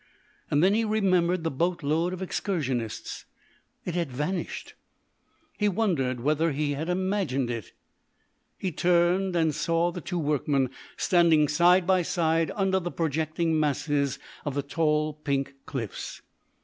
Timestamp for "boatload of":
1.51-2.23